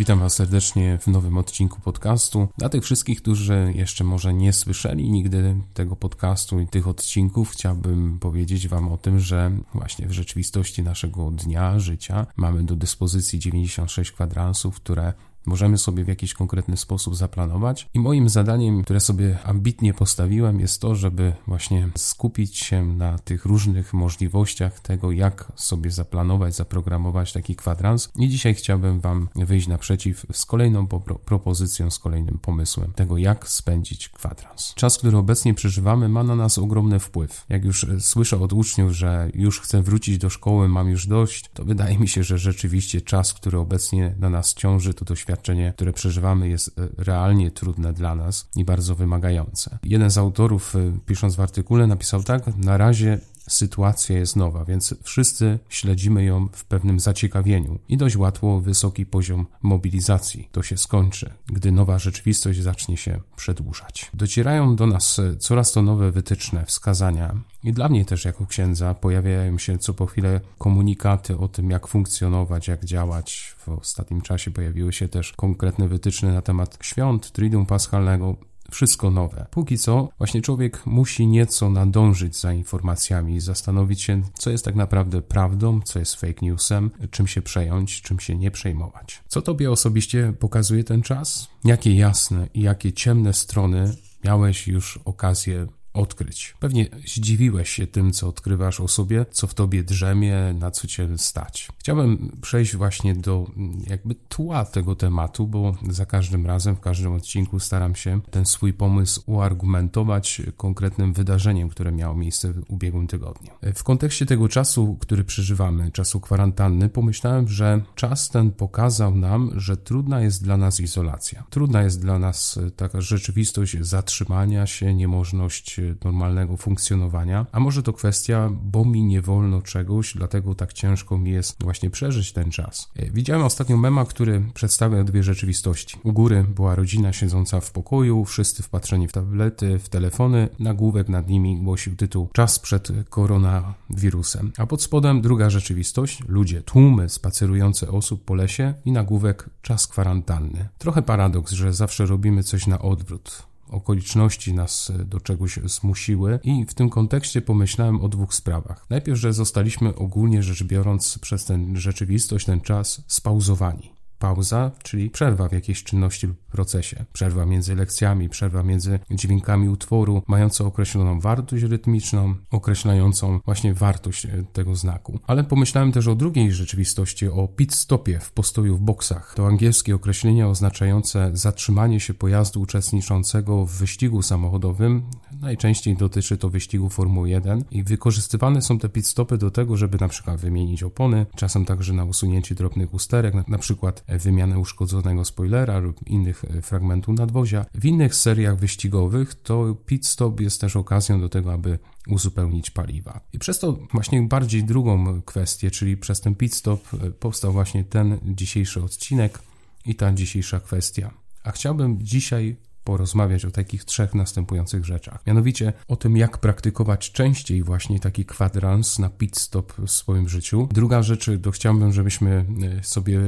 Witam 0.00 0.18
Was 0.18 0.34
serdecznie 0.34 0.98
w 0.98 1.06
nowym 1.06 1.38
odcinku 1.38 1.80
podcastu. 1.80 2.48
Dla 2.58 2.68
tych 2.68 2.84
wszystkich, 2.84 3.22
którzy 3.22 3.72
jeszcze 3.74 4.04
może 4.04 4.34
nie 4.34 4.52
słyszeli 4.52 5.10
nigdy 5.10 5.56
tego 5.74 5.96
podcastu 5.96 6.60
i 6.60 6.66
tych 6.66 6.88
odcinków, 6.88 7.50
chciałbym 7.50 8.18
powiedzieć 8.18 8.68
Wam 8.68 8.92
o 8.92 8.96
tym, 8.96 9.20
że 9.20 9.50
właśnie 9.74 10.06
w 10.06 10.12
rzeczywistości 10.12 10.82
naszego 10.82 11.30
dnia, 11.30 11.78
życia 11.78 12.26
mamy 12.36 12.62
do 12.62 12.76
dyspozycji 12.76 13.38
96 13.38 14.12
kwadransów, 14.12 14.76
które 14.76 15.12
możemy 15.46 15.78
sobie 15.78 16.04
w 16.04 16.08
jakiś 16.08 16.34
konkretny 16.34 16.76
sposób 16.76 17.16
zaplanować. 17.16 17.88
I 17.94 18.00
moim 18.00 18.28
zadaniem, 18.28 18.82
które 18.82 19.00
sobie 19.00 19.38
ambitnie 19.44 19.94
postawiłem, 19.94 20.60
jest 20.60 20.80
to, 20.80 20.94
żeby 20.94 21.32
właśnie 21.46 21.88
skupić 21.96 22.58
się 22.58 22.86
na 22.86 23.18
tych 23.18 23.44
różnych 23.44 23.92
możliwościach 23.94 24.80
tego, 24.80 25.12
jak 25.12 25.52
sobie 25.56 25.90
zaplanować, 25.90 26.54
zaprogramować 26.54 27.32
taki 27.32 27.56
kwadrans. 27.56 28.10
I 28.16 28.28
dzisiaj 28.28 28.54
chciałbym 28.54 29.00
Wam 29.00 29.28
wyjść 29.36 29.68
naprzeciw 29.68 30.26
z 30.32 30.46
kolejną 30.46 30.86
propozycją, 31.24 31.90
z 31.90 31.98
kolejnym 31.98 32.38
pomysłem 32.38 32.92
tego, 32.92 33.18
jak 33.18 33.48
spędzić 33.48 34.08
kwadrans. 34.08 34.74
Czas, 34.74 34.98
który 34.98 35.16
obecnie 35.16 35.54
przeżywamy, 35.54 36.08
ma 36.08 36.22
na 36.22 36.36
nas 36.36 36.58
ogromny 36.58 36.98
wpływ. 36.98 37.44
Jak 37.48 37.64
już 37.64 37.86
słyszę 38.00 38.40
od 38.40 38.52
uczniów, 38.52 38.92
że 38.92 39.30
już 39.34 39.60
chcę 39.60 39.82
wrócić 39.82 40.18
do 40.18 40.30
szkoły, 40.30 40.68
mam 40.68 40.88
już 40.88 41.06
dość, 41.06 41.50
to 41.54 41.64
wydaje 41.64 41.98
mi 41.98 42.08
się, 42.08 42.24
że 42.24 42.38
rzeczywiście 42.38 43.00
czas, 43.00 43.34
który 43.34 43.58
obecnie 43.58 44.14
na 44.18 44.30
nas 44.30 44.54
ciąży, 44.54 44.94
to 44.94 45.04
doświadczenie 45.04 45.29
doświadczenie, 45.30 45.72
które 45.76 45.92
przeżywamy, 45.92 46.48
jest 46.48 46.78
e, 46.78 46.88
realnie 46.98 47.50
trudne 47.50 47.92
dla 47.92 48.14
nas 48.14 48.48
i 48.56 48.64
bardzo 48.64 48.94
wymagające. 48.94 49.78
Jeden 49.82 50.10
z 50.10 50.18
autorów, 50.18 50.76
e, 50.76 50.78
pisząc 51.06 51.36
w 51.36 51.40
artykule, 51.40 51.86
napisał 51.86 52.22
tak: 52.22 52.56
Na 52.56 52.76
razie 52.76 53.18
sytuacja 53.48 54.18
jest 54.18 54.36
nowa, 54.36 54.64
więc 54.64 54.94
wszyscy 55.02 55.58
śledzimy 55.68 56.24
ją 56.24 56.48
w 56.52 56.64
pewnym 56.64 57.00
zaciekawieniu 57.00 57.78
i 57.88 57.96
dość 57.96 58.16
łatwo 58.16 58.60
wysoki 58.60 59.06
poziom 59.06 59.46
mobilizacji. 59.62 60.48
To 60.52 60.62
się 60.62 60.76
skończy, 60.76 61.32
gdy 61.46 61.72
nowa 61.72 61.98
rzeczywistość 61.98 62.62
zacznie 62.62 62.96
się 62.96 63.20
przedłużać. 63.36 64.10
Docierają 64.14 64.76
do 64.76 64.86
nas 64.86 65.20
coraz 65.38 65.72
to 65.72 65.82
nowe 65.82 66.12
wytyczne, 66.12 66.66
wskazania 66.66 67.34
i 67.64 67.72
dla 67.72 67.88
mnie 67.88 68.04
też 68.04 68.24
jako 68.24 68.46
księdza 68.46 68.94
pojawiają 68.94 69.58
się 69.58 69.78
co 69.78 69.94
po 69.94 70.06
chwilę 70.06 70.40
komunikaty 70.58 71.38
o 71.38 71.48
tym, 71.48 71.70
jak 71.70 71.86
funkcjonować, 71.86 72.68
jak 72.68 72.84
działać. 72.84 73.54
W 73.58 73.68
ostatnim 73.68 74.20
czasie 74.20 74.50
pojawiły 74.50 74.92
się 74.92 75.08
też 75.08 75.32
konkretne 75.32 75.88
wytyczne 75.88 76.32
na 76.32 76.42
temat 76.42 76.78
świąt, 76.82 77.32
Triduum 77.32 77.66
Paschalnego, 77.66 78.36
wszystko 78.70 79.10
nowe. 79.10 79.46
Póki 79.50 79.78
co, 79.78 80.08
właśnie 80.18 80.42
człowiek 80.42 80.86
musi 80.86 81.26
nieco 81.26 81.70
nadążyć 81.70 82.40
za 82.40 82.52
informacjami 82.52 83.34
i 83.34 83.40
zastanowić 83.40 84.02
się, 84.02 84.22
co 84.34 84.50
jest 84.50 84.64
tak 84.64 84.74
naprawdę 84.74 85.22
prawdą, 85.22 85.80
co 85.84 85.98
jest 85.98 86.14
fake 86.14 86.34
newsem, 86.42 86.90
czym 87.10 87.26
się 87.26 87.42
przejąć, 87.42 88.02
czym 88.02 88.20
się 88.20 88.36
nie 88.36 88.50
przejmować. 88.50 89.22
Co 89.28 89.42
tobie 89.42 89.70
osobiście 89.70 90.32
pokazuje 90.38 90.84
ten 90.84 91.02
czas? 91.02 91.48
Jakie 91.64 91.94
jasne 91.94 92.48
i 92.54 92.60
jakie 92.60 92.92
ciemne 92.92 93.32
strony 93.32 93.94
miałeś 94.24 94.68
już 94.68 94.98
okazję 95.04 95.66
odkryć. 95.92 96.54
Pewnie 96.60 96.88
zdziwiłeś 97.06 97.70
się 97.70 97.86
tym, 97.86 98.12
co 98.12 98.28
odkrywasz 98.28 98.80
o 98.80 98.88
sobie, 98.88 99.26
co 99.30 99.46
w 99.46 99.54
tobie 99.54 99.82
drzemie, 99.82 100.54
na 100.58 100.70
co 100.70 100.86
cię 100.86 101.18
stać. 101.18 101.68
Chciałbym 101.78 102.36
przejść 102.42 102.76
właśnie 102.76 103.14
do 103.14 103.50
jakby 103.86 104.14
tła 104.14 104.64
tego 104.64 104.96
tematu, 104.96 105.46
bo 105.46 105.76
za 105.90 106.06
każdym 106.06 106.46
razem, 106.46 106.76
w 106.76 106.80
każdym 106.80 107.12
odcinku 107.12 107.60
staram 107.60 107.94
się 107.94 108.20
ten 108.30 108.46
swój 108.46 108.72
pomysł 108.72 109.22
uargumentować 109.26 110.42
konkretnym 110.56 111.12
wydarzeniem, 111.12 111.68
które 111.68 111.92
miało 111.92 112.14
miejsce 112.14 112.52
w 112.52 112.70
ubiegłym 112.70 113.06
tygodniu. 113.06 113.50
W 113.74 113.82
kontekście 113.82 114.26
tego 114.26 114.48
czasu, 114.48 114.96
który 115.00 115.24
przeżywamy, 115.24 115.90
czasu 115.90 116.20
kwarantanny, 116.20 116.88
pomyślałem, 116.88 117.48
że 117.48 117.82
czas 117.94 118.28
ten 118.28 118.50
pokazał 118.50 119.14
nam, 119.14 119.50
że 119.56 119.76
trudna 119.76 120.20
jest 120.20 120.44
dla 120.44 120.56
nas 120.56 120.80
izolacja. 120.80 121.44
Trudna 121.50 121.82
jest 121.82 122.00
dla 122.00 122.18
nas 122.18 122.58
taka 122.76 123.00
rzeczywistość 123.00 123.76
zatrzymania 123.80 124.66
się, 124.66 124.94
niemożność 124.94 125.79
normalnego 126.04 126.56
funkcjonowania, 126.56 127.46
a 127.52 127.60
może 127.60 127.82
to 127.82 127.92
kwestia, 127.92 128.50
bo 128.62 128.84
mi 128.84 129.02
nie 129.02 129.22
wolno 129.22 129.62
czegoś, 129.62 130.14
dlatego 130.16 130.54
tak 130.54 130.72
ciężko 130.72 131.18
mi 131.18 131.30
jest 131.30 131.62
właśnie 131.62 131.90
przeżyć 131.90 132.32
ten 132.32 132.50
czas. 132.50 132.90
E, 132.96 133.10
widziałem 133.10 133.42
ostatnio 133.42 133.76
mema, 133.76 134.04
który 134.04 134.42
przedstawia 134.54 135.04
dwie 135.04 135.22
rzeczywistości. 135.22 135.98
U 136.04 136.12
góry 136.12 136.44
była 136.54 136.74
rodzina 136.74 137.12
siedząca 137.12 137.60
w 137.60 137.72
pokoju, 137.72 138.24
wszyscy 138.24 138.62
wpatrzeni 138.62 139.08
w 139.08 139.12
tablety, 139.12 139.78
w 139.78 139.88
telefony, 139.88 140.48
nagłówek 140.58 141.08
nad 141.08 141.28
nimi 141.28 141.62
głosił 141.62 141.96
tytuł 141.96 142.28
Czas 142.32 142.58
przed 142.58 142.88
koronawirusem, 143.08 144.52
a 144.58 144.66
pod 144.66 144.82
spodem 144.82 145.20
druga 145.20 145.50
rzeczywistość, 145.50 146.22
ludzie, 146.28 146.62
tłumy 146.62 147.08
spacerujące 147.08 147.88
osób 147.88 148.24
po 148.24 148.34
lesie 148.34 148.74
i 148.84 148.92
nagłówek 148.92 149.50
Czas 149.62 149.86
kwarantanny. 149.86 150.68
Trochę 150.78 151.02
paradoks, 151.02 151.52
że 151.52 151.74
zawsze 151.74 152.06
robimy 152.06 152.42
coś 152.42 152.66
na 152.66 152.78
odwrót 152.78 153.49
okoliczności 153.70 154.54
nas 154.54 154.92
do 155.04 155.20
czegoś 155.20 155.58
zmusiły 155.64 156.40
i 156.42 156.66
w 156.66 156.74
tym 156.74 156.90
kontekście 156.90 157.42
pomyślałem 157.42 158.00
o 158.00 158.08
dwóch 158.08 158.34
sprawach. 158.34 158.86
Najpierw, 158.90 159.18
że 159.18 159.32
zostaliśmy 159.32 159.94
ogólnie 159.94 160.42
rzecz 160.42 160.64
biorąc 160.64 161.18
przez 161.18 161.44
tę 161.44 161.66
rzeczywistość, 161.74 162.46
ten 162.46 162.60
czas 162.60 163.02
spauzowani 163.06 163.99
pauza, 164.20 164.70
czyli 164.82 165.10
przerwa 165.10 165.48
w 165.48 165.52
jakiejś 165.52 165.84
czynności 165.84 166.26
lub 166.26 166.36
procesie. 166.36 167.04
Przerwa 167.12 167.46
między 167.46 167.74
lekcjami, 167.74 168.28
przerwa 168.28 168.62
między 168.62 168.98
dźwiękami 169.10 169.68
utworu, 169.68 170.22
mająca 170.26 170.64
określoną 170.64 171.20
wartość 171.20 171.62
rytmiczną, 171.64 172.34
określającą 172.50 173.40
właśnie 173.44 173.74
wartość 173.74 174.26
e, 174.26 174.44
tego 174.52 174.76
znaku. 174.76 175.18
Ale 175.26 175.44
pomyślałem 175.44 175.92
też 175.92 176.06
o 176.06 176.14
drugiej 176.14 176.52
rzeczywistości, 176.52 177.28
o 177.28 177.48
pit 177.48 177.74
stopie 177.74 178.18
w 178.18 178.32
postoju 178.32 178.76
w 178.76 178.80
boksach. 178.80 179.34
To 179.36 179.46
angielskie 179.46 179.94
określenie 179.94 180.48
oznaczające 180.48 181.30
zatrzymanie 181.34 182.00
się 182.00 182.14
pojazdu 182.14 182.60
uczestniczącego 182.60 183.66
w 183.66 183.72
wyścigu 183.72 184.22
samochodowym. 184.22 185.02
Najczęściej 185.40 185.96
dotyczy 185.96 186.36
to 186.36 186.50
wyścigu 186.50 186.88
Formuły 186.88 187.30
1 187.30 187.64
i 187.70 187.82
wykorzystywane 187.82 188.62
są 188.62 188.78
te 188.78 188.88
pit 188.88 189.06
stopy 189.06 189.38
do 189.38 189.50
tego, 189.50 189.76
żeby 189.76 189.98
na 190.00 190.08
przykład 190.08 190.40
wymienić 190.40 190.82
opony, 190.82 191.26
czasem 191.36 191.64
także 191.64 191.92
na 191.92 192.04
usunięcie 192.04 192.54
drobnych 192.54 192.94
usterek, 192.94 193.34
na, 193.34 193.44
na 193.48 193.58
przykład 193.58 194.04
wymianę 194.08 194.58
uszkodzonego 194.58 195.24
spoilera 195.24 195.78
lub 195.78 196.06
innych 196.06 196.44
e, 196.44 196.62
fragmentów 196.62 197.18
nadwozia. 197.18 197.66
W 197.74 197.84
innych 197.84 198.14
seriach 198.14 198.56
wyścigowych 198.56 199.34
to 199.34 199.74
pit 199.86 200.06
stop 200.06 200.40
jest 200.40 200.60
też 200.60 200.76
okazją 200.76 201.20
do 201.20 201.28
tego, 201.28 201.52
aby 201.52 201.78
uzupełnić 202.08 202.70
paliwa. 202.70 203.20
I 203.32 203.38
przez 203.38 203.58
to 203.58 203.78
właśnie 203.92 204.22
bardziej 204.22 204.64
drugą 204.64 205.22
kwestię, 205.22 205.70
czyli 205.70 205.96
przez 205.96 206.20
ten 206.20 206.34
pit 206.34 206.54
stop 206.54 206.94
e, 206.94 207.10
powstał 207.10 207.52
właśnie 207.52 207.84
ten 207.84 208.18
dzisiejszy 208.24 208.82
odcinek 208.82 209.38
i 209.84 209.94
ta 209.94 210.12
dzisiejsza 210.12 210.60
kwestia. 210.60 211.10
A 211.44 211.50
chciałbym 211.50 212.02
dzisiaj 212.02 212.56
porozmawiać 212.84 213.44
o 213.44 213.50
takich 213.50 213.84
trzech 213.84 214.14
następujących 214.14 214.84
rzeczach. 214.84 215.26
Mianowicie 215.26 215.72
o 215.88 215.96
tym, 215.96 216.16
jak 216.16 216.38
praktykować 216.38 217.12
częściej 217.12 217.62
właśnie 217.62 218.00
taki 218.00 218.24
kwadrans 218.24 218.98
na 218.98 219.08
pit 219.08 219.38
stop 219.38 219.72
w 219.72 219.90
swoim 219.90 220.28
życiu. 220.28 220.68
Druga 220.72 221.02
rzecz, 221.02 221.30
to 221.42 221.50
chciałbym, 221.50 221.92
żebyśmy 221.92 222.44
e, 222.80 222.84
sobie 222.84 223.20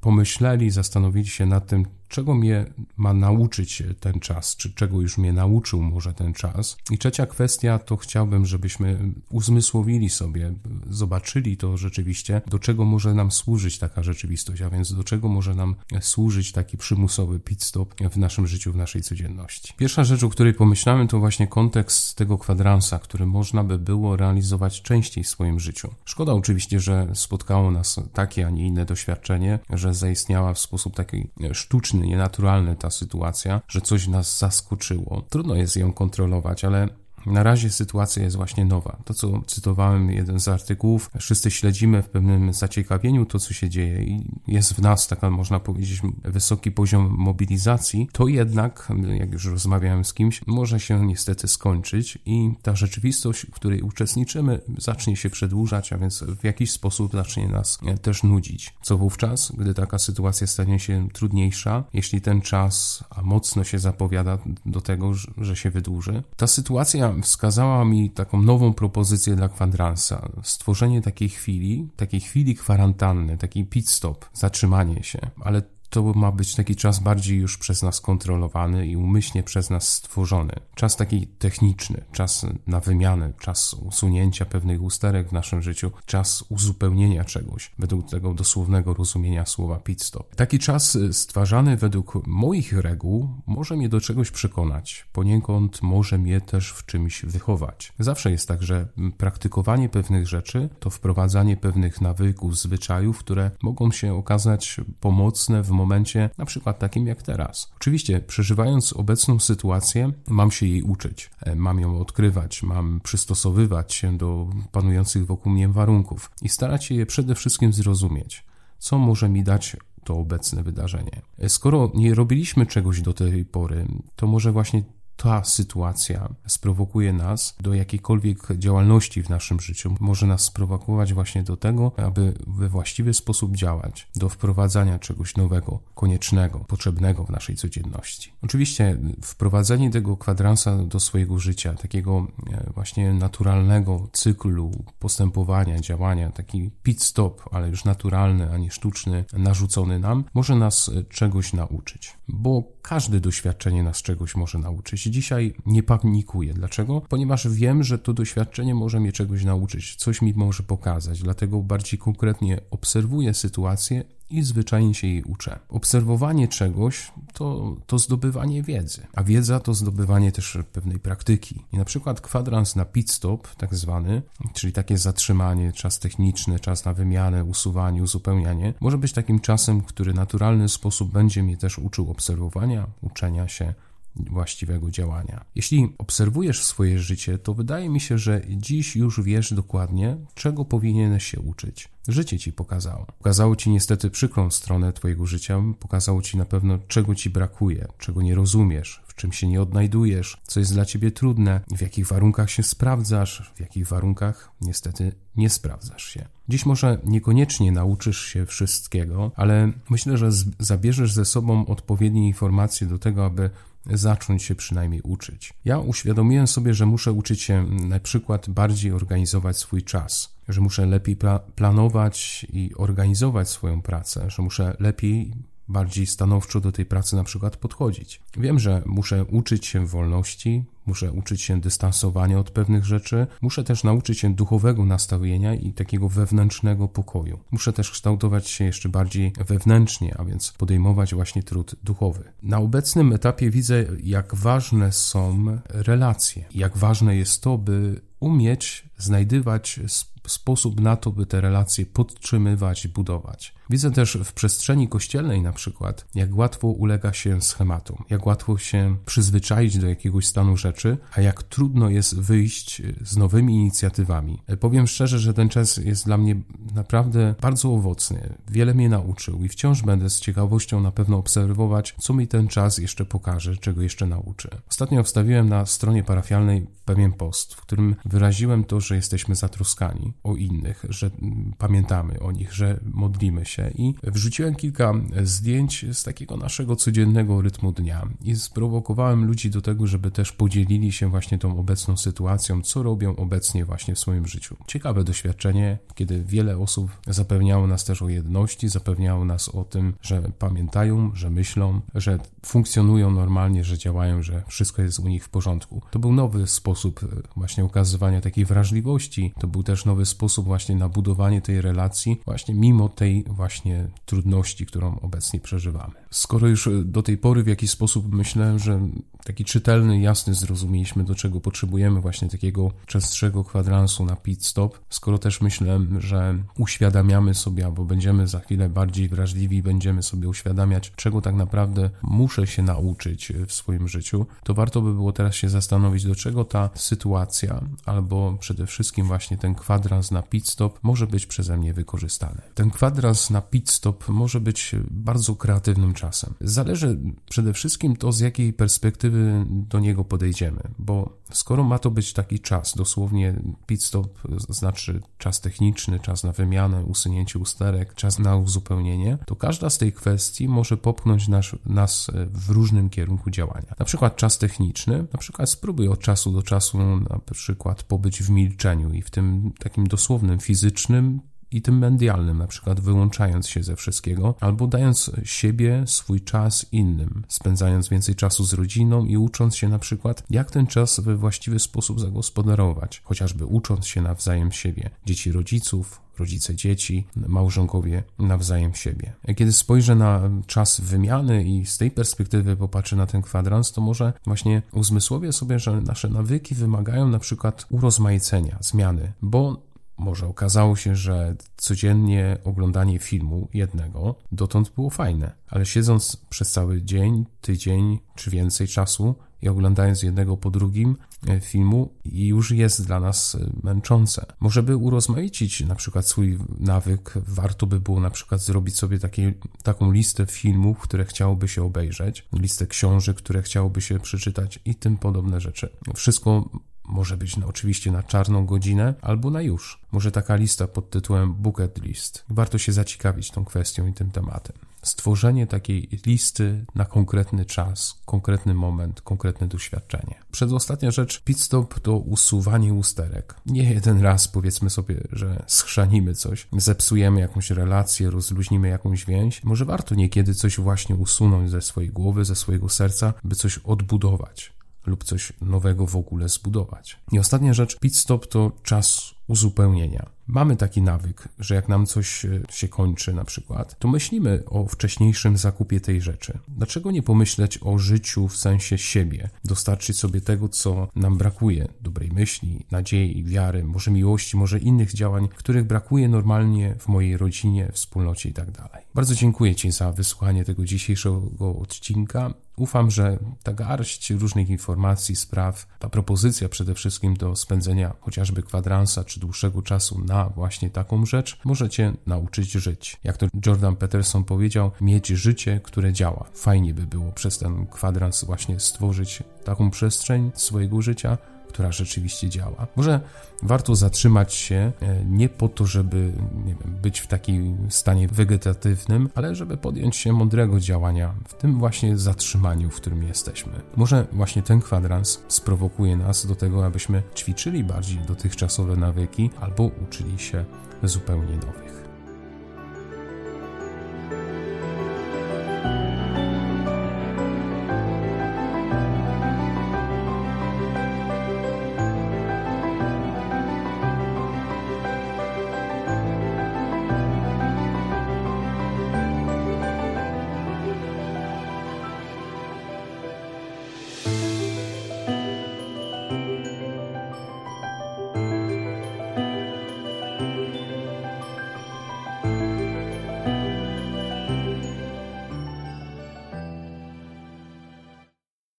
pomyśleli, 0.00 0.70
zastanowili 0.70 1.28
się 1.28 1.46
nad 1.46 1.66
tym, 1.66 1.86
czego 2.12 2.34
mnie 2.34 2.66
ma 2.96 3.12
nauczyć 3.12 3.82
ten 4.00 4.20
czas, 4.20 4.56
czy 4.56 4.72
czego 4.72 5.00
już 5.00 5.18
mnie 5.18 5.32
nauczył 5.32 5.82
może 5.82 6.14
ten 6.14 6.32
czas. 6.32 6.76
I 6.90 6.98
trzecia 6.98 7.26
kwestia 7.26 7.78
to 7.78 7.96
chciałbym, 7.96 8.46
żebyśmy 8.46 9.12
uzmysłowili 9.30 10.10
sobie, 10.10 10.54
zobaczyli 10.90 11.56
to 11.56 11.76
rzeczywiście, 11.76 12.42
do 12.46 12.58
czego 12.58 12.84
może 12.84 13.14
nam 13.14 13.32
służyć 13.32 13.78
taka 13.78 14.02
rzeczywistość, 14.02 14.62
a 14.62 14.70
więc 14.70 14.94
do 14.94 15.04
czego 15.04 15.28
może 15.28 15.54
nam 15.54 15.74
służyć 16.00 16.52
taki 16.52 16.78
przymusowy 16.78 17.40
pit 17.40 17.62
stop 17.62 17.94
w 18.10 18.16
naszym 18.16 18.46
życiu, 18.46 18.72
w 18.72 18.76
naszej 18.76 19.02
codzienności. 19.02 19.74
Pierwsza 19.76 20.04
rzecz, 20.04 20.24
o 20.24 20.28
której 20.28 20.54
pomyślałem, 20.54 21.08
to 21.08 21.18
właśnie 21.18 21.46
kontekst 21.46 22.14
tego 22.14 22.38
kwadransa, 22.38 22.98
który 22.98 23.26
można 23.26 23.64
by 23.64 23.78
było 23.78 24.16
realizować 24.16 24.82
częściej 24.82 25.24
w 25.24 25.28
swoim 25.28 25.60
życiu. 25.60 25.94
Szkoda 26.04 26.32
oczywiście, 26.32 26.80
że 26.80 27.08
spotkało 27.14 27.70
nas 27.70 28.00
takie, 28.12 28.46
a 28.46 28.50
nie 28.50 28.66
inne 28.66 28.84
doświadczenie, 28.84 29.58
że 29.70 29.94
zaistniała 29.94 30.54
w 30.54 30.58
sposób 30.58 30.96
taki 30.96 31.28
sztuczny 31.52 32.01
nienaturalny 32.02 32.76
ta 32.76 32.90
sytuacja, 32.90 33.60
że 33.68 33.80
coś 33.80 34.08
nas 34.08 34.38
zaskoczyło. 34.38 35.22
Trudno 35.28 35.54
jest 35.54 35.76
ją 35.76 35.92
kontrolować, 35.92 36.64
ale 36.64 36.88
na 37.26 37.42
razie 37.42 37.70
sytuacja 37.70 38.22
jest 38.22 38.36
właśnie 38.36 38.64
nowa. 38.64 38.96
To, 39.04 39.14
co 39.14 39.42
cytowałem 39.46 40.10
jeden 40.10 40.40
z 40.40 40.48
artykułów, 40.48 41.10
wszyscy 41.18 41.50
śledzimy 41.50 42.02
w 42.02 42.08
pewnym 42.08 42.52
zaciekawieniu 42.52 43.26
to, 43.26 43.38
co 43.38 43.54
się 43.54 43.68
dzieje 43.68 44.04
i 44.04 44.24
jest 44.46 44.74
w 44.74 44.78
nas 44.78 45.08
taka, 45.08 45.30
można 45.30 45.60
powiedzieć, 45.60 46.02
wysoki 46.24 46.70
poziom 46.70 47.14
mobilizacji, 47.18 48.08
to 48.12 48.28
jednak, 48.28 48.88
jak 49.18 49.32
już 49.32 49.46
rozmawiałem 49.46 50.04
z 50.04 50.14
kimś, 50.14 50.46
może 50.46 50.80
się 50.80 51.06
niestety 51.06 51.48
skończyć 51.48 52.18
i 52.26 52.50
ta 52.62 52.76
rzeczywistość, 52.76 53.46
w 53.46 53.50
której 53.50 53.82
uczestniczymy, 53.82 54.60
zacznie 54.78 55.16
się 55.16 55.30
przedłużać, 55.30 55.92
a 55.92 55.98
więc 55.98 56.24
w 56.40 56.44
jakiś 56.44 56.70
sposób 56.72 57.12
zacznie 57.12 57.48
nas 57.48 57.78
też 58.02 58.22
nudzić. 58.22 58.74
Co 58.82 58.98
wówczas, 58.98 59.52
gdy 59.58 59.74
taka 59.74 59.98
sytuacja 59.98 60.46
stanie 60.46 60.78
się 60.78 61.08
trudniejsza, 61.12 61.84
jeśli 61.92 62.20
ten 62.20 62.40
czas 62.40 63.04
mocno 63.22 63.64
się 63.64 63.78
zapowiada 63.78 64.38
do 64.66 64.80
tego, 64.80 65.12
że 65.36 65.56
się 65.56 65.70
wydłuży, 65.70 66.22
ta 66.36 66.46
sytuacja 66.46 67.11
wskazała 67.22 67.84
mi 67.84 68.10
taką 68.10 68.42
nową 68.42 68.72
propozycję 68.72 69.36
dla 69.36 69.48
kwadransa. 69.48 70.28
Stworzenie 70.42 71.02
takiej 71.02 71.28
chwili, 71.28 71.88
takiej 71.96 72.20
chwili 72.20 72.54
kwarantanny, 72.54 73.38
takiej 73.38 73.64
pit 73.64 73.90
stop, 73.90 74.28
zatrzymanie 74.32 75.02
się. 75.02 75.18
Ale 75.40 75.62
to 75.92 76.02
ma 76.02 76.32
być 76.32 76.54
taki 76.54 76.76
czas 76.76 76.98
bardziej 76.98 77.38
już 77.38 77.58
przez 77.58 77.82
nas 77.82 78.00
kontrolowany 78.00 78.86
i 78.86 78.96
umyślnie 78.96 79.42
przez 79.42 79.70
nas 79.70 79.88
stworzony. 79.88 80.52
Czas 80.74 80.96
taki 80.96 81.26
techniczny, 81.26 82.04
czas 82.12 82.46
na 82.66 82.80
wymianę, 82.80 83.32
czas 83.40 83.74
usunięcia 83.74 84.44
pewnych 84.44 84.82
usterek 84.82 85.28
w 85.28 85.32
naszym 85.32 85.62
życiu, 85.62 85.90
czas 86.06 86.44
uzupełnienia 86.48 87.24
czegoś, 87.24 87.72
według 87.78 88.10
tego 88.10 88.34
dosłownego 88.34 88.94
rozumienia 88.94 89.46
słowa 89.46 89.78
pit 89.78 90.02
stop. 90.02 90.34
Taki 90.34 90.58
czas 90.58 90.98
stwarzany 91.12 91.76
według 91.76 92.26
moich 92.26 92.72
reguł 92.72 93.28
może 93.46 93.76
mnie 93.76 93.88
do 93.88 94.00
czegoś 94.00 94.30
przekonać, 94.30 95.06
poniekąd 95.12 95.82
może 95.82 96.18
mnie 96.18 96.40
też 96.40 96.70
w 96.70 96.86
czymś 96.86 97.24
wychować. 97.24 97.92
Zawsze 97.98 98.30
jest 98.30 98.48
tak, 98.48 98.62
że 98.62 98.88
praktykowanie 99.18 99.88
pewnych 99.88 100.28
rzeczy 100.28 100.68
to 100.80 100.90
wprowadzanie 100.90 101.56
pewnych 101.56 102.00
nawyków, 102.00 102.58
zwyczajów, 102.58 103.18
które 103.18 103.50
mogą 103.62 103.90
się 103.90 104.14
okazać 104.14 104.80
pomocne 105.00 105.62
w 105.62 105.70
momencie 105.82 106.30
na 106.38 106.44
przykład 106.44 106.78
takim 106.78 107.06
jak 107.06 107.22
teraz. 107.22 107.72
Oczywiście, 107.76 108.20
przeżywając 108.20 108.92
obecną 108.92 109.38
sytuację, 109.38 110.12
mam 110.28 110.50
się 110.50 110.66
jej 110.66 110.82
uczyć, 110.82 111.30
e, 111.40 111.56
mam 111.56 111.80
ją 111.80 112.00
odkrywać, 112.00 112.62
mam 112.62 113.00
przystosowywać 113.00 113.94
się 113.94 114.18
do 114.18 114.48
panujących 114.72 115.26
wokół 115.26 115.52
mnie 115.52 115.68
warunków 115.68 116.30
i 116.42 116.48
starać 116.48 116.84
się 116.84 116.94
je 116.94 117.06
przede 117.06 117.34
wszystkim 117.34 117.72
zrozumieć, 117.72 118.44
co 118.78 118.98
może 118.98 119.28
mi 119.28 119.44
dać 119.44 119.76
to 120.04 120.14
obecne 120.14 120.62
wydarzenie. 120.62 121.22
E, 121.38 121.48
skoro 121.48 121.90
nie 121.94 122.14
robiliśmy 122.14 122.66
czegoś 122.66 123.02
do 123.02 123.12
tej 123.12 123.44
pory, 123.44 123.86
to 124.16 124.26
może 124.26 124.52
właśnie 124.52 124.82
ta 125.16 125.44
sytuacja 125.44 126.28
sprowokuje 126.46 127.12
nas 127.12 127.56
do 127.60 127.74
jakiejkolwiek 127.74 128.38
działalności 128.58 129.22
w 129.22 129.30
naszym 129.30 129.60
życiu, 129.60 129.94
może 130.00 130.26
nas 130.26 130.42
sprowokować 130.42 131.14
właśnie 131.14 131.42
do 131.42 131.56
tego, 131.56 131.92
aby 131.96 132.34
we 132.46 132.68
właściwy 132.68 133.14
sposób 133.14 133.56
działać, 133.56 134.08
do 134.16 134.28
wprowadzania 134.28 134.98
czegoś 134.98 135.36
nowego, 135.36 135.80
koniecznego, 135.94 136.58
potrzebnego 136.58 137.24
w 137.24 137.30
naszej 137.30 137.56
codzienności. 137.56 138.32
Oczywiście 138.42 138.98
wprowadzenie 139.22 139.90
tego 139.90 140.16
kwadransa 140.16 140.76
do 140.76 141.00
swojego 141.00 141.38
życia, 141.38 141.74
takiego 141.74 142.26
e, 142.52 142.72
właśnie 142.74 143.12
naturalnego 143.12 144.08
cyklu 144.12 144.84
postępowania, 144.98 145.80
działania, 145.80 146.30
taki 146.30 146.70
pit 146.82 147.02
stop, 147.02 147.48
ale 147.52 147.68
już 147.68 147.84
naturalny, 147.84 148.52
a 148.52 148.58
nie 148.58 148.70
sztuczny, 148.70 149.24
narzucony 149.32 149.98
nam, 149.98 150.24
może 150.34 150.56
nas 150.56 150.90
czegoś 151.08 151.52
nauczyć, 151.52 152.16
bo 152.28 152.62
każde 152.82 153.20
doświadczenie 153.20 153.82
nas 153.82 154.02
czegoś 154.02 154.36
może 154.36 154.58
nauczyć 154.58 155.02
dzisiaj 155.02 155.54
nie 155.66 155.82
panikuję. 155.82 156.54
Dlaczego? 156.54 157.00
Ponieważ 157.08 157.48
wiem, 157.48 157.84
że 157.84 157.98
to 157.98 158.12
doświadczenie 158.12 158.74
może 158.74 159.00
mnie 159.00 159.12
czegoś 159.12 159.44
nauczyć, 159.44 159.96
coś 159.96 160.22
mi 160.22 160.34
może 160.34 160.62
pokazać, 160.62 161.22
dlatego 161.22 161.62
bardziej 161.62 161.98
konkretnie 161.98 162.60
obserwuję 162.70 163.34
sytuację 163.34 164.04
i 164.32 164.42
zwyczajnie 164.42 164.94
się 164.94 165.06
jej 165.06 165.22
uczę. 165.22 165.58
Obserwowanie 165.68 166.48
czegoś 166.48 167.12
to, 167.32 167.76
to 167.86 167.98
zdobywanie 167.98 168.62
wiedzy, 168.62 169.06
a 169.14 169.22
wiedza 169.24 169.60
to 169.60 169.74
zdobywanie 169.74 170.32
też 170.32 170.58
pewnej 170.72 170.98
praktyki. 170.98 171.64
I 171.72 171.78
na 171.78 171.84
przykład 171.84 172.20
kwadrans 172.20 172.76
na 172.76 172.84
pit 172.84 173.10
stop, 173.10 173.54
tak 173.54 173.74
zwany, 173.74 174.22
czyli 174.52 174.72
takie 174.72 174.98
zatrzymanie, 174.98 175.72
czas 175.72 175.98
techniczny, 175.98 176.60
czas 176.60 176.84
na 176.84 176.94
wymianę, 176.94 177.44
usuwanie, 177.44 178.02
uzupełnianie, 178.02 178.74
może 178.80 178.98
być 178.98 179.12
takim 179.12 179.40
czasem, 179.40 179.80
który 179.80 180.12
w 180.12 180.16
naturalny 180.16 180.68
sposób 180.68 181.12
będzie 181.12 181.42
mnie 181.42 181.56
też 181.56 181.78
uczył 181.78 182.10
obserwowania, 182.10 182.86
uczenia 183.02 183.48
się, 183.48 183.74
właściwego 184.16 184.90
działania. 184.90 185.44
Jeśli 185.54 185.94
obserwujesz 185.98 186.64
swoje 186.64 186.98
życie, 186.98 187.38
to 187.38 187.54
wydaje 187.54 187.88
mi 187.88 188.00
się, 188.00 188.18
że 188.18 188.42
dziś 188.48 188.96
już 188.96 189.20
wiesz 189.20 189.54
dokładnie, 189.54 190.16
czego 190.34 190.64
powinieneś 190.64 191.24
się 191.24 191.40
uczyć. 191.40 191.88
Życie 192.08 192.38
ci 192.38 192.52
pokazało. 192.52 193.06
Pokazało 193.18 193.56
ci 193.56 193.70
niestety 193.70 194.10
przykrą 194.10 194.50
stronę 194.50 194.92
twojego 194.92 195.26
życia, 195.26 195.62
pokazało 195.80 196.22
ci 196.22 196.36
na 196.36 196.44
pewno, 196.44 196.78
czego 196.88 197.14
ci 197.14 197.30
brakuje, 197.30 197.88
czego 197.98 198.22
nie 198.22 198.34
rozumiesz, 198.34 199.02
czym 199.22 199.32
się 199.32 199.46
nie 199.46 199.62
odnajdujesz, 199.62 200.40
co 200.46 200.60
jest 200.60 200.72
dla 200.72 200.84
ciebie 200.84 201.10
trudne, 201.10 201.60
w 201.76 201.80
jakich 201.80 202.06
warunkach 202.06 202.50
się 202.50 202.62
sprawdzasz, 202.62 203.52
w 203.54 203.60
jakich 203.60 203.88
warunkach 203.88 204.50
niestety 204.60 205.12
nie 205.36 205.50
sprawdzasz 205.50 206.04
się. 206.04 206.26
Dziś 206.48 206.66
może 206.66 206.98
niekoniecznie 207.04 207.72
nauczysz 207.72 208.20
się 208.20 208.46
wszystkiego, 208.46 209.32
ale 209.36 209.72
myślę, 209.90 210.16
że 210.16 210.30
zabierzesz 210.58 211.12
ze 211.12 211.24
sobą 211.24 211.66
odpowiednie 211.66 212.26
informacje 212.26 212.86
do 212.86 212.98
tego, 212.98 213.26
aby 213.26 213.50
zacząć 213.86 214.42
się 214.42 214.54
przynajmniej 214.54 215.00
uczyć. 215.02 215.52
Ja 215.64 215.78
uświadomiłem 215.78 216.46
sobie, 216.46 216.74
że 216.74 216.86
muszę 216.86 217.12
uczyć 217.12 217.42
się 217.42 217.66
na 217.66 218.00
przykład 218.00 218.50
bardziej 218.50 218.92
organizować 218.92 219.56
swój 219.56 219.82
czas, 219.82 220.34
że 220.48 220.60
muszę 220.60 220.86
lepiej 220.86 221.16
pla 221.16 221.38
planować 221.38 222.46
i 222.52 222.70
organizować 222.76 223.48
swoją 223.48 223.82
pracę, 223.82 224.30
że 224.30 224.42
muszę 224.42 224.76
lepiej 224.80 225.32
bardziej 225.68 226.06
stanowczo 226.06 226.60
do 226.60 226.72
tej 226.72 226.86
pracy 226.86 227.16
na 227.16 227.24
przykład 227.24 227.56
podchodzić. 227.56 228.20
Wiem, 228.36 228.58
że 228.58 228.82
muszę 228.86 229.24
uczyć 229.24 229.66
się 229.66 229.86
wolności, 229.86 230.64
muszę 230.86 231.12
uczyć 231.12 231.42
się 231.42 231.60
dystansowania 231.60 232.38
od 232.38 232.50
pewnych 232.50 232.84
rzeczy, 232.84 233.26
muszę 233.42 233.64
też 233.64 233.84
nauczyć 233.84 234.18
się 234.18 234.34
duchowego 234.34 234.84
nastawienia 234.84 235.54
i 235.54 235.72
takiego 235.72 236.08
wewnętrznego 236.08 236.88
pokoju. 236.88 237.38
Muszę 237.50 237.72
też 237.72 237.90
kształtować 237.90 238.48
się 238.48 238.64
jeszcze 238.64 238.88
bardziej 238.88 239.32
wewnętrznie, 239.46 240.16
a 240.18 240.24
więc 240.24 240.52
podejmować 240.52 241.14
właśnie 241.14 241.42
trud 241.42 241.74
duchowy. 241.84 242.32
Na 242.42 242.58
obecnym 242.58 243.12
etapie 243.12 243.50
widzę, 243.50 243.84
jak 244.02 244.34
ważne 244.34 244.92
są 244.92 245.46
relacje, 245.68 246.44
jak 246.54 246.76
ważne 246.76 247.16
jest 247.16 247.42
to, 247.42 247.58
by 247.58 248.00
umieć 248.20 248.88
znajdywać 248.98 249.80
sposób 250.26 250.80
na 250.80 250.96
to, 250.96 251.10
by 251.10 251.26
te 251.26 251.40
relacje 251.40 251.86
podtrzymywać, 251.86 252.88
budować. 252.88 253.54
Widzę 253.70 253.90
też 253.90 254.18
w 254.24 254.32
przestrzeni 254.32 254.88
kościelnej 254.88 255.42
na 255.42 255.52
przykład, 255.52 256.06
jak 256.14 256.36
łatwo 256.36 256.68
ulega 256.68 257.12
się 257.12 257.40
schematom, 257.40 258.04
jak 258.10 258.26
łatwo 258.26 258.58
się 258.58 258.96
przyzwyczaić 259.06 259.78
do 259.78 259.88
jakiegoś 259.88 260.26
stanu 260.26 260.56
rzeczy, 260.56 260.98
a 261.12 261.20
jak 261.20 261.42
trudno 261.42 261.88
jest 261.88 262.20
wyjść 262.20 262.82
z 263.00 263.16
nowymi 263.16 263.54
inicjatywami. 263.54 264.42
Powiem 264.60 264.86
szczerze, 264.86 265.18
że 265.18 265.34
ten 265.34 265.48
czas 265.48 265.76
jest 265.76 266.04
dla 266.04 266.18
mnie 266.18 266.36
naprawdę 266.74 267.34
bardzo 267.40 267.74
owocny. 267.74 268.34
Wiele 268.48 268.74
mnie 268.74 268.88
nauczył 268.88 269.44
i 269.44 269.48
wciąż 269.48 269.82
będę 269.82 270.10
z 270.10 270.20
ciekawością 270.20 270.80
na 270.80 270.90
pewno 270.90 271.16
obserwować, 271.16 271.94
co 272.00 272.14
mi 272.14 272.28
ten 272.28 272.48
czas 272.48 272.78
jeszcze 272.78 273.04
pokaże, 273.04 273.56
czego 273.56 273.82
jeszcze 273.82 274.06
nauczy. 274.06 274.48
Ostatnio 274.68 275.02
wstawiłem 275.02 275.48
na 275.48 275.66
stronie 275.66 276.04
parafialnej 276.04 276.66
pewien 276.84 277.12
post, 277.12 277.54
w 277.54 277.60
którym 277.60 277.96
wyraziłem 278.04 278.64
to, 278.64 278.80
że 278.80 278.96
jesteśmy 278.96 279.34
zatroskani 279.34 280.12
o 280.22 280.36
innych, 280.36 280.84
że 280.88 281.10
pamiętamy 281.58 282.20
o 282.20 282.32
nich, 282.32 282.52
że 282.54 282.80
modlimy 282.84 283.44
się 283.44 283.61
i 283.70 283.94
wrzuciłem 284.02 284.54
kilka 284.54 284.92
zdjęć 285.22 285.86
z 285.92 286.02
takiego 286.02 286.36
naszego 286.36 286.76
codziennego 286.76 287.42
rytmu 287.42 287.72
dnia 287.72 288.08
i 288.24 288.36
sprowokowałem 288.36 289.24
ludzi 289.24 289.50
do 289.50 289.62
tego, 289.62 289.86
żeby 289.86 290.10
też 290.10 290.32
podzielili 290.32 290.92
się 290.92 291.10
właśnie 291.10 291.38
tą 291.38 291.58
obecną 291.58 291.96
sytuacją, 291.96 292.62
co 292.62 292.82
robią 292.82 293.16
obecnie 293.16 293.64
właśnie 293.64 293.94
w 293.94 293.98
swoim 293.98 294.26
życiu. 294.26 294.56
Ciekawe 294.66 295.04
doświadczenie, 295.04 295.78
kiedy 295.94 296.24
wiele 296.24 296.58
osób 296.58 296.90
zapewniało 297.06 297.66
nas 297.66 297.84
też 297.84 298.02
o 298.02 298.08
jedności, 298.08 298.68
zapewniało 298.68 299.24
nas 299.24 299.48
o 299.48 299.64
tym, 299.64 299.94
że 300.02 300.22
pamiętają, 300.38 301.10
że 301.14 301.30
myślą, 301.30 301.80
że 301.94 302.18
funkcjonują 302.46 303.10
normalnie, 303.10 303.64
że 303.64 303.78
działają, 303.78 304.22
że 304.22 304.42
wszystko 304.48 304.82
jest 304.82 304.98
u 304.98 305.08
nich 305.08 305.24
w 305.24 305.28
porządku. 305.28 305.82
To 305.90 305.98
był 305.98 306.12
nowy 306.12 306.46
sposób 306.46 307.00
właśnie 307.36 307.64
okazywania 307.64 308.20
takiej 308.20 308.44
wrażliwości, 308.44 309.34
to 309.40 309.46
był 309.46 309.62
też 309.62 309.84
nowy 309.84 310.06
sposób 310.06 310.46
właśnie 310.46 310.76
na 310.76 310.88
budowanie 310.88 311.42
tej 311.42 311.60
relacji, 311.60 312.20
właśnie 312.24 312.54
mimo 312.54 312.88
tej 312.88 313.24
właśnie 313.42 313.88
trudności, 314.06 314.66
którą 314.66 314.98
obecnie 315.00 315.40
przeżywamy. 315.40 315.94
Skoro 316.10 316.48
już 316.48 316.68
do 316.84 317.02
tej 317.02 317.18
pory 317.18 317.42
w 317.42 317.46
jakiś 317.46 317.70
sposób 317.70 318.14
myślałem, 318.14 318.58
że 318.58 318.80
taki 319.24 319.44
czytelny, 319.44 320.00
jasny 320.00 320.34
zrozumieliśmy, 320.34 321.04
do 321.04 321.14
czego 321.14 321.40
potrzebujemy 321.40 322.00
właśnie 322.00 322.28
takiego 322.28 322.70
częstszego 322.86 323.44
kwadransu 323.44 324.04
na 324.04 324.16
pit 324.16 324.46
stop, 324.46 324.78
skoro 324.90 325.18
też 325.18 325.40
myślę, 325.40 325.80
że 325.98 326.38
uświadamiamy 326.58 327.34
sobie, 327.34 327.64
albo 327.66 327.84
będziemy 327.84 328.26
za 328.26 328.40
chwilę 328.40 328.68
bardziej 328.68 329.08
wrażliwi, 329.08 329.62
będziemy 329.62 330.02
sobie 330.02 330.28
uświadamiać, 330.28 330.92
czego 330.96 331.20
tak 331.20 331.34
naprawdę 331.34 331.90
muszę 332.02 332.46
się 332.46 332.62
nauczyć 332.62 333.32
w 333.46 333.52
swoim 333.52 333.88
życiu, 333.88 334.26
to 334.44 334.54
warto 334.54 334.82
by 334.82 334.94
było 334.94 335.12
teraz 335.12 335.34
się 335.34 335.48
zastanowić, 335.48 336.04
do 336.04 336.14
czego 336.14 336.44
ta 336.44 336.70
sytuacja, 336.74 337.60
albo 337.86 338.36
przede 338.40 338.66
wszystkim 338.66 339.06
właśnie 339.06 339.38
ten 339.38 339.54
kwadrans 339.54 340.10
na 340.10 340.22
pit 340.22 340.48
stop 340.48 340.78
może 340.82 341.06
być 341.06 341.26
przeze 341.26 341.56
mnie 341.56 341.74
wykorzystany. 341.74 342.40
Ten 342.54 342.70
kwadrans 342.70 343.30
na 343.32 343.40
pit 343.40 343.70
stop 343.70 344.08
może 344.08 344.40
być 344.40 344.74
bardzo 344.90 345.36
kreatywnym 345.36 345.94
czasem. 345.94 346.34
Zależy 346.40 346.98
przede 347.30 347.52
wszystkim 347.52 347.96
to, 347.96 348.12
z 348.12 348.20
jakiej 348.20 348.52
perspektywy 348.52 349.46
do 349.48 349.80
niego 349.80 350.04
podejdziemy, 350.04 350.60
bo 350.78 351.18
skoro 351.32 351.64
ma 351.64 351.78
to 351.78 351.90
być 351.90 352.12
taki 352.12 352.40
czas, 352.40 352.74
dosłownie 352.76 353.42
pit 353.66 353.84
stop 353.84 354.18
znaczy 354.48 355.00
czas 355.18 355.40
techniczny, 355.40 356.00
czas 356.00 356.24
na 356.24 356.32
wymianę, 356.32 356.84
usunięcie 356.84 357.38
usterek, 357.38 357.94
czas 357.94 358.18
na 358.18 358.36
uzupełnienie, 358.36 359.18
to 359.26 359.36
każda 359.36 359.70
z 359.70 359.78
tej 359.78 359.92
kwestii 359.92 360.48
może 360.48 360.76
popchnąć 360.76 361.28
nas, 361.28 361.46
nas 361.66 362.10
w 362.32 362.50
różnym 362.50 362.90
kierunku 362.90 363.30
działania. 363.30 363.74
Na 363.78 363.84
przykład 363.84 364.16
czas 364.16 364.38
techniczny, 364.38 365.06
na 365.12 365.18
przykład 365.18 365.50
spróbuj 365.50 365.88
od 365.88 366.00
czasu 366.00 366.32
do 366.32 366.42
czasu 366.42 366.78
na 366.96 367.20
przykład 367.32 367.82
pobyć 367.82 368.22
w 368.22 368.30
milczeniu 368.30 368.92
i 368.92 369.02
w 369.02 369.10
tym 369.10 369.52
takim 369.58 369.86
dosłownym, 369.86 370.38
fizycznym 370.38 371.20
i 371.52 371.62
tym 371.62 371.78
medialnym, 371.78 372.38
na 372.38 372.46
przykład 372.46 372.80
wyłączając 372.80 373.48
się 373.48 373.62
ze 373.62 373.76
wszystkiego, 373.76 374.34
albo 374.40 374.66
dając 374.66 375.10
siebie, 375.24 375.84
swój 375.86 376.20
czas 376.20 376.66
innym, 376.72 377.22
spędzając 377.28 377.88
więcej 377.88 378.14
czasu 378.14 378.44
z 378.44 378.52
rodziną 378.52 379.04
i 379.04 379.16
ucząc 379.16 379.56
się 379.56 379.68
na 379.68 379.78
przykład, 379.78 380.22
jak 380.30 380.50
ten 380.50 380.66
czas 380.66 381.00
we 381.00 381.16
właściwy 381.16 381.58
sposób 381.58 382.00
zagospodarować, 382.00 383.02
chociażby 383.04 383.46
ucząc 383.46 383.86
się 383.86 384.02
nawzajem 384.02 384.52
siebie, 384.52 384.90
dzieci 385.06 385.32
rodziców, 385.32 386.00
rodzice 386.18 386.54
dzieci, 386.54 387.06
małżonkowie 387.16 388.02
nawzajem 388.18 388.74
siebie. 388.74 389.12
Kiedy 389.36 389.52
spojrzę 389.52 389.94
na 389.94 390.30
czas 390.46 390.80
wymiany 390.80 391.44
i 391.44 391.66
z 391.66 391.78
tej 391.78 391.90
perspektywy 391.90 392.56
popatrzę 392.56 392.96
na 392.96 393.06
ten 393.06 393.22
kwadrans, 393.22 393.72
to 393.72 393.80
może 393.80 394.12
właśnie 394.24 394.62
uzmysłowię 394.72 395.32
sobie, 395.32 395.58
że 395.58 395.80
nasze 395.80 396.08
nawyki 396.08 396.54
wymagają 396.54 397.08
na 397.08 397.18
przykład 397.18 397.66
urozmaicenia, 397.70 398.58
zmiany, 398.60 399.12
bo 399.22 399.71
może 400.02 400.26
okazało 400.26 400.76
się, 400.76 400.96
że 400.96 401.36
codziennie 401.56 402.38
oglądanie 402.44 402.98
filmu 402.98 403.48
jednego 403.54 404.14
dotąd 404.32 404.70
było 404.70 404.90
fajne, 404.90 405.32
ale 405.48 405.66
siedząc 405.66 406.16
przez 406.16 406.50
cały 406.50 406.82
dzień, 406.82 407.26
tydzień 407.40 407.98
czy 408.14 408.30
więcej 408.30 408.68
czasu 408.68 409.14
i 409.42 409.48
oglądając 409.48 410.02
jednego 410.02 410.36
po 410.36 410.50
drugim 410.50 410.96
e, 411.28 411.40
filmu 411.40 411.94
już 412.04 412.50
jest 412.50 412.86
dla 412.86 413.00
nas 413.00 413.34
e, 413.34 413.50
męczące. 413.62 414.26
Może 414.40 414.62
by 414.62 414.76
urozmaicić 414.76 415.60
na 415.60 415.74
przykład 415.74 416.08
swój 416.08 416.38
nawyk, 416.58 417.14
warto 417.16 417.66
by 417.66 417.80
było 417.80 418.00
na 418.00 418.10
przykład 418.10 418.40
zrobić 418.40 418.76
sobie 418.76 418.98
takie, 418.98 419.34
taką 419.62 419.92
listę 419.92 420.26
filmów, 420.26 420.78
które 420.78 421.04
chciałoby 421.04 421.48
się 421.48 421.62
obejrzeć, 421.62 422.28
listę 422.32 422.66
książek, 422.66 423.16
które 423.16 423.42
chciałoby 423.42 423.80
się 423.80 423.98
przeczytać 423.98 424.60
i 424.64 424.74
tym 424.74 424.98
podobne 424.98 425.40
rzeczy. 425.40 425.68
Wszystko 425.94 426.48
może 426.84 427.16
być 427.16 427.36
no, 427.36 427.46
oczywiście 427.46 427.92
na 427.92 428.02
czarną 428.02 428.46
godzinę 428.46 428.94
albo 429.02 429.30
na 429.30 429.42
już. 429.42 429.80
Może 429.92 430.12
taka 430.12 430.36
lista 430.36 430.66
pod 430.66 430.90
tytułem 430.90 431.34
Bucket 431.34 431.82
List. 431.82 432.24
Warto 432.28 432.58
się 432.58 432.72
zaciekawić 432.72 433.30
tą 433.30 433.44
kwestią 433.44 433.86
i 433.86 433.92
tym 433.92 434.10
tematem. 434.10 434.56
Stworzenie 434.82 435.46
takiej 435.46 435.88
listy 436.06 436.64
na 436.74 436.84
konkretny 436.84 437.44
czas, 437.44 438.02
konkretny 438.04 438.54
moment, 438.54 439.00
konkretne 439.00 439.46
doświadczenie. 439.48 440.14
Przedostatnia 440.32 440.90
rzecz, 440.90 441.22
pit 441.22 441.40
stop 441.40 441.80
to 441.80 441.96
usuwanie 441.96 442.74
usterek. 442.74 443.34
Nie 443.46 443.72
jeden 443.72 444.00
raz 444.00 444.28
powiedzmy 444.28 444.70
sobie, 444.70 445.00
że 445.12 445.44
schrzanimy 445.46 446.14
coś, 446.14 446.48
zepsujemy 446.52 447.20
jakąś 447.20 447.50
relację, 447.50 448.10
rozluźnimy 448.10 448.68
jakąś 448.68 449.04
więź. 449.04 449.44
Może 449.44 449.64
warto 449.64 449.94
niekiedy 449.94 450.34
coś 450.34 450.60
właśnie 450.60 450.96
usunąć 450.96 451.50
ze 451.50 451.62
swojej 451.62 451.90
głowy, 451.90 452.24
ze 452.24 452.36
swojego 452.36 452.68
serca, 452.68 453.14
by 453.24 453.34
coś 453.34 453.58
odbudować 453.58 454.52
lub 454.86 455.04
coś 455.04 455.32
nowego 455.40 455.86
w 455.86 455.96
ogóle 455.96 456.28
zbudować. 456.28 457.00
I 457.12 457.18
ostatnia 457.18 457.54
rzecz, 457.54 457.78
pit 457.78 457.96
stop 457.96 458.26
to 458.26 458.52
czas 458.62 459.14
uzupełnienia. 459.26 460.06
Mamy 460.26 460.56
taki 460.56 460.82
nawyk, 460.82 461.28
że 461.38 461.54
jak 461.54 461.68
nam 461.68 461.86
coś 461.86 462.24
e, 462.24 462.40
się 462.50 462.68
kończy 462.68 463.12
na 463.12 463.24
przykład, 463.24 463.78
to 463.78 463.88
myślimy 463.88 464.42
o 464.46 464.66
wcześniejszym 464.66 465.36
zakupie 465.36 465.80
tej 465.80 466.00
rzeczy. 466.00 466.38
Dlaczego 466.48 466.90
nie 466.90 467.02
pomyśleć 467.02 467.58
o 467.62 467.78
życiu 467.78 468.28
w 468.28 468.36
sensie 468.36 468.78
siebie, 468.78 469.30
dostarczyć 469.44 469.98
sobie 469.98 470.20
tego, 470.20 470.48
co 470.48 470.88
nam 470.96 471.18
brakuje, 471.18 471.68
dobrej 471.80 472.10
myśli, 472.10 472.66
nadziei, 472.70 473.24
wiary, 473.24 473.64
może 473.64 473.90
miłości, 473.90 474.36
może 474.36 474.58
innych 474.58 474.94
działań, 474.94 475.28
których 475.28 475.64
brakuje 475.64 476.08
normalnie 476.08 476.74
w 476.78 476.88
mojej 476.88 477.16
rodzinie, 477.16 477.68
wspólnocie 477.72 478.28
itd. 478.28 478.52
Tak 478.52 478.82
Bardzo 478.94 479.14
dziękuję 479.14 479.54
Ci 479.54 479.70
za 479.70 479.92
wysłuchanie 479.92 480.44
tego 480.44 480.64
dzisiejszego 480.64 481.56
odcinka. 481.60 482.34
Ufam, 482.56 482.90
że 482.90 483.18
ta 483.42 483.52
garść 483.52 484.10
różnych 484.10 484.50
informacji, 484.50 485.16
spraw, 485.16 485.66
ta 485.78 485.88
propozycja 485.88 486.48
przede 486.48 486.74
wszystkim 486.74 487.14
do 487.14 487.36
spędzenia 487.36 487.94
chociażby 488.00 488.42
kwadransa 488.42 489.04
czy 489.04 489.20
dłuższego 489.20 489.62
czasu 489.62 490.04
na 490.04 490.28
właśnie 490.28 490.70
taką 490.70 491.06
rzecz, 491.06 491.38
możecie 491.44 491.92
nauczyć 492.06 492.52
żyć. 492.52 492.96
Jak 493.04 493.16
to 493.16 493.26
Jordan 493.46 493.76
Peterson 493.76 494.24
powiedział, 494.24 494.70
mieć 494.80 495.08
życie, 495.08 495.60
które 495.64 495.92
działa. 495.92 496.30
Fajnie 496.34 496.74
by 496.74 496.86
było 496.86 497.12
przez 497.12 497.38
ten 497.38 497.66
kwadrans 497.66 498.24
właśnie 498.24 498.60
stworzyć 498.60 499.22
taką 499.44 499.70
przestrzeń 499.70 500.30
swojego 500.34 500.82
życia, 500.82 501.18
która 501.52 501.72
rzeczywiście 501.72 502.28
działa. 502.28 502.66
Może 502.76 503.00
warto 503.42 503.76
zatrzymać 503.76 504.34
się 504.34 504.72
e, 504.80 505.04
nie 505.04 505.28
po 505.28 505.48
to, 505.48 505.66
żeby 505.66 506.12
wiem, 506.46 506.58
być 506.82 507.00
w 507.00 507.06
takim 507.06 507.66
stanie 507.70 508.08
wegetatywnym, 508.08 509.08
ale 509.14 509.34
żeby 509.34 509.56
podjąć 509.56 509.96
się 509.96 510.12
mądrego 510.12 510.60
działania 510.60 511.14
w 511.28 511.34
tym 511.34 511.58
właśnie 511.58 511.98
zatrzymaniu, 511.98 512.70
w 512.70 512.76
którym 512.76 513.02
jesteśmy. 513.02 513.52
Może 513.76 514.06
właśnie 514.12 514.42
ten 514.42 514.60
kwadrans 514.60 515.22
sprowokuje 515.28 515.96
nas 515.96 516.26
do 516.26 516.34
tego, 516.34 516.66
abyśmy 516.66 517.02
ćwiczyli 517.16 517.64
bardziej 517.64 517.98
dotychczasowe 517.98 518.76
nawyki 518.76 519.30
albo 519.40 519.62
uczyli 519.62 520.18
się 520.18 520.44
zupełnie 520.82 521.36
nowych. 521.36 521.81